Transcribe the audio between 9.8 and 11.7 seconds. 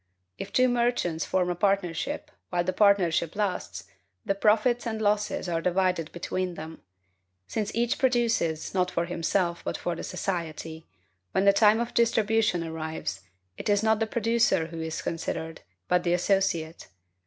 the society: when the